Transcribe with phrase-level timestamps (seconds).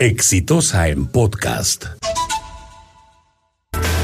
[0.00, 1.84] Exitosa en podcast.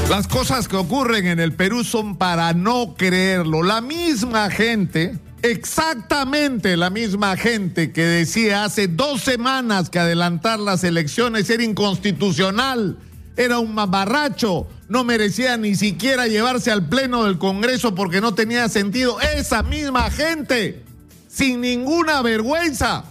[0.07, 3.63] Las cosas que ocurren en el Perú son para no creerlo.
[3.63, 10.83] La misma gente, exactamente la misma gente que decía hace dos semanas que adelantar las
[10.83, 12.99] elecciones era inconstitucional,
[13.35, 18.69] era un mamarracho, no merecía ni siquiera llevarse al pleno del Congreso porque no tenía
[18.69, 19.19] sentido.
[19.19, 20.83] Esa misma gente,
[21.27, 23.03] sin ninguna vergüenza,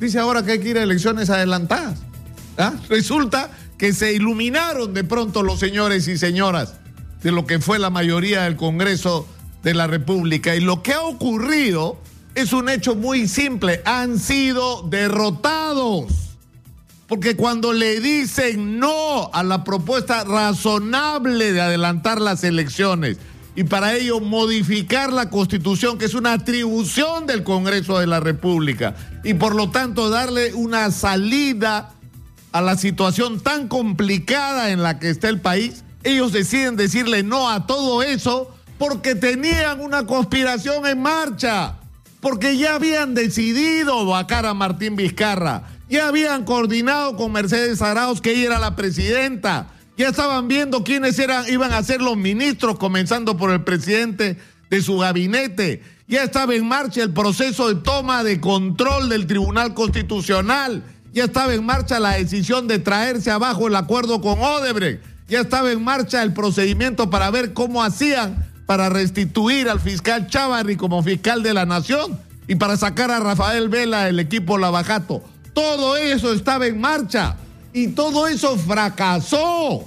[0.00, 2.09] dice ahora que hay que ir a elecciones adelantadas.
[2.60, 2.74] ¿Ah?
[2.88, 6.74] Resulta que se iluminaron de pronto los señores y señoras
[7.22, 9.26] de lo que fue la mayoría del Congreso
[9.62, 10.54] de la República.
[10.54, 11.98] Y lo que ha ocurrido
[12.34, 13.80] es un hecho muy simple.
[13.86, 16.12] Han sido derrotados.
[17.08, 23.16] Porque cuando le dicen no a la propuesta razonable de adelantar las elecciones
[23.56, 28.94] y para ello modificar la constitución, que es una atribución del Congreso de la República,
[29.24, 31.94] y por lo tanto darle una salida
[32.52, 37.50] a la situación tan complicada en la que está el país, ellos deciden decirle no
[37.50, 41.76] a todo eso porque tenían una conspiración en marcha,
[42.20, 48.32] porque ya habían decidido vacar a Martín Vizcarra, ya habían coordinado con Mercedes Arauz que
[48.32, 53.36] ella era la presidenta, ya estaban viendo quiénes eran, iban a ser los ministros, comenzando
[53.36, 54.38] por el presidente
[54.70, 55.82] de su gabinete.
[56.08, 61.54] Ya estaba en marcha el proceso de toma de control del Tribunal Constitucional ya estaba
[61.54, 65.02] en marcha la decisión de traerse abajo el acuerdo con Odebrecht.
[65.28, 70.76] Ya estaba en marcha el procedimiento para ver cómo hacían para restituir al fiscal Chávarri
[70.76, 75.22] como fiscal de la nación y para sacar a Rafael Vela del equipo Lavajato.
[75.52, 77.36] Todo eso estaba en marcha
[77.72, 79.84] y todo eso fracasó.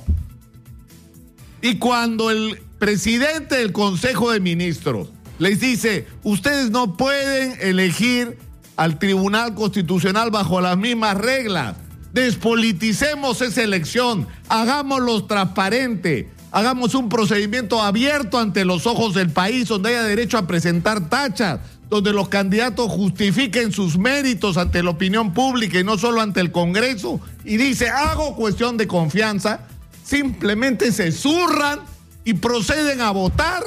[1.62, 5.08] Y cuando el presidente del Consejo de Ministros
[5.40, 8.38] les dice, ustedes no pueden elegir
[8.76, 11.76] al Tribunal Constitucional bajo las mismas reglas.
[12.14, 19.90] Despoliticemos esa elección, hagámoslo transparente, hagamos un procedimiento abierto ante los ojos del país donde
[19.90, 21.60] haya derecho a presentar tachas,
[21.90, 26.52] donde los candidatos justifiquen sus méritos ante la opinión pública y no solo ante el
[26.52, 27.20] Congreso.
[27.44, 29.62] Y dice, hago cuestión de confianza,
[30.04, 31.80] simplemente se zurran
[32.24, 33.64] y proceden a votar.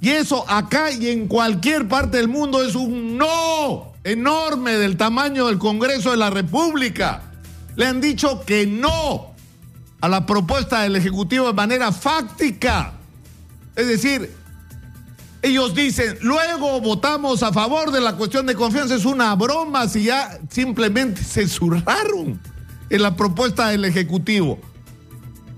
[0.00, 5.46] Y eso acá y en cualquier parte del mundo es un no enorme del tamaño
[5.46, 7.22] del Congreso de la República.
[7.74, 9.34] Le han dicho que no
[10.00, 12.92] a la propuesta del Ejecutivo de manera fáctica.
[13.74, 14.30] Es decir,
[15.42, 18.94] ellos dicen, luego votamos a favor de la cuestión de confianza.
[18.94, 22.40] Es una broma si ya simplemente se zurraron
[22.90, 24.58] en la propuesta del Ejecutivo.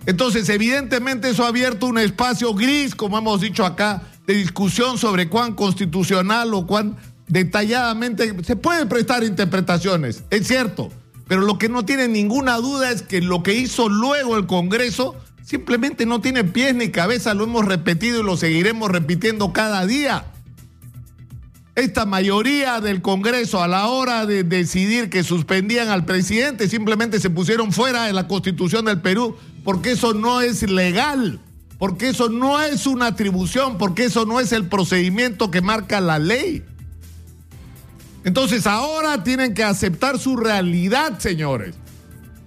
[0.06, 5.30] Entonces, evidentemente eso ha abierto un espacio gris, como hemos dicho acá, de discusión sobre
[5.30, 10.90] cuán constitucional o cuán detalladamente se pueden prestar interpretaciones, es cierto,
[11.26, 15.16] pero lo que no tiene ninguna duda es que lo que hizo luego el Congreso
[15.42, 20.26] simplemente no tiene pies ni cabeza, lo hemos repetido y lo seguiremos repitiendo cada día.
[21.74, 27.30] Esta mayoría del Congreso a la hora de decidir que suspendían al presidente simplemente se
[27.30, 31.40] pusieron fuera de la constitución del Perú porque eso no es legal
[31.78, 36.18] porque eso no es una atribución, porque eso no es el procedimiento que marca la
[36.18, 36.64] ley.
[38.24, 41.76] Entonces ahora tienen que aceptar su realidad, señores.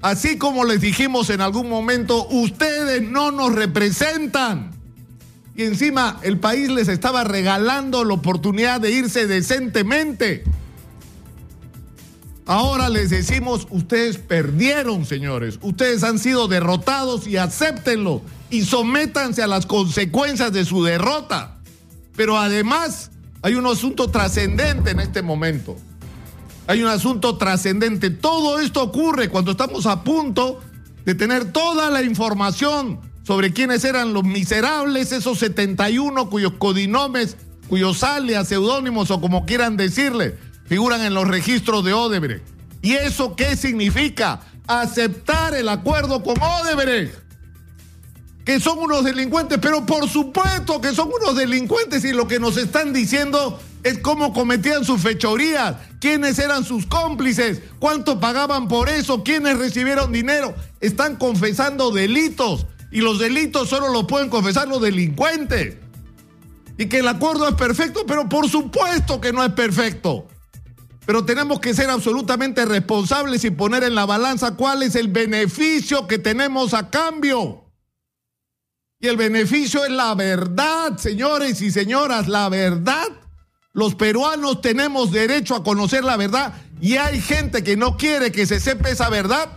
[0.01, 4.71] Así como les dijimos en algún momento, ustedes no nos representan.
[5.55, 10.43] Y encima el país les estaba regalando la oportunidad de irse decentemente.
[12.51, 15.57] Ahora les decimos, ustedes perdieron, señores.
[15.61, 21.59] Ustedes han sido derrotados y acéptenlo y sométanse a las consecuencias de su derrota.
[22.13, 23.09] Pero además
[23.41, 25.77] hay un asunto trascendente en este momento.
[26.67, 28.09] Hay un asunto trascendente.
[28.09, 30.59] Todo esto ocurre cuando estamos a punto
[31.05, 37.37] de tener toda la información sobre quiénes eran los miserables, esos 71 cuyos codinomes,
[37.69, 40.35] cuyos alias, seudónimos o como quieran decirle,
[40.71, 42.45] figuran en los registros de Odebrecht.
[42.81, 44.39] ¿Y eso qué significa?
[44.67, 47.13] Aceptar el acuerdo con Odebrecht
[48.45, 52.55] que son unos delincuentes, pero por supuesto que son unos delincuentes y lo que nos
[52.55, 59.25] están diciendo es cómo cometían sus fechorías, quiénes eran sus cómplices, cuánto pagaban por eso,
[59.25, 60.55] quiénes recibieron dinero.
[60.79, 65.75] Están confesando delitos y los delitos solo los pueden confesar los delincuentes.
[66.77, 70.27] Y que el acuerdo es perfecto, pero por supuesto que no es perfecto.
[71.05, 76.07] Pero tenemos que ser absolutamente responsables y poner en la balanza cuál es el beneficio
[76.07, 77.65] que tenemos a cambio.
[78.99, 83.07] Y el beneficio es la verdad, señores y señoras, la verdad.
[83.73, 88.45] Los peruanos tenemos derecho a conocer la verdad y hay gente que no quiere que
[88.45, 89.49] se sepa esa verdad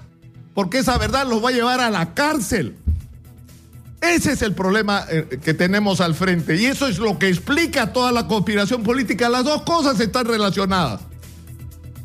[0.55, 2.77] porque esa verdad los va a llevar a la cárcel.
[4.01, 7.93] Ese es el problema eh, que tenemos al frente y eso es lo que explica
[7.93, 9.29] toda la conspiración política.
[9.29, 11.01] Las dos cosas están relacionadas.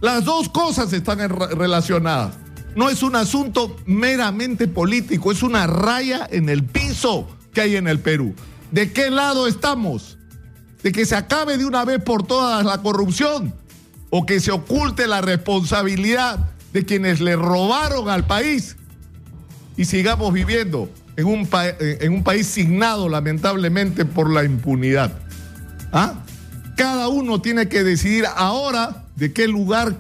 [0.02, 2.36] Las dos cosas están relacionadas.
[2.76, 7.88] No es un asunto meramente político, es una raya en el piso que hay en
[7.88, 8.34] el Perú.
[8.72, 10.18] ¿De qué lado estamos?
[10.84, 13.54] ¿De que se acabe de una vez por todas la corrupción?
[14.10, 18.78] ¿O que se oculte la responsabilidad de quienes le robaron al país?
[19.76, 25.12] Y sigamos viviendo en un, país signado lamentablemente por la impunidad.
[25.92, 26.14] ¿Ah?
[26.80, 29.98] Cada uno tiene que decidir ahora de qué lugar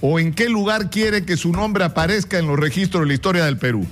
[0.00, 3.44] o en qué lugar quiere que su nombre aparezca en los registros de la historia
[3.44, 3.86] del Perú.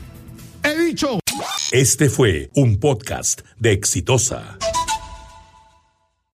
[0.65, 1.21] He dicho.
[1.71, 4.59] Este fue un podcast de Exitosa.